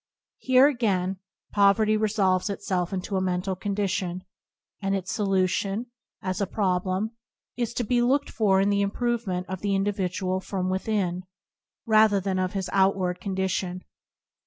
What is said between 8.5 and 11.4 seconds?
in the improvement of the in dividual from within,